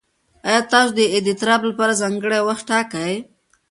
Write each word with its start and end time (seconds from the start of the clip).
ایا 0.47 0.61
تاسو 0.71 0.91
د 0.95 0.99
اضطراب 1.17 1.61
لپاره 1.69 1.99
ځانګړی 2.01 2.39
وخت 2.47 2.63
ټاکئ؟ 2.69 3.13